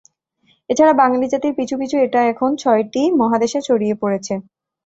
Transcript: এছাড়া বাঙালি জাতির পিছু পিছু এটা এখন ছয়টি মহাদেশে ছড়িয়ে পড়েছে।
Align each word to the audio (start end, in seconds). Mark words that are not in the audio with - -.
এছাড়া 0.69 0.93
বাঙালি 1.01 1.25
জাতির 1.29 1.53
পিছু 1.57 1.75
পিছু 1.81 1.95
এটা 2.05 2.19
এখন 2.31 2.49
ছয়টি 2.61 3.01
মহাদেশে 3.19 3.59
ছড়িয়ে 3.67 3.95
পড়েছে। 4.01 4.33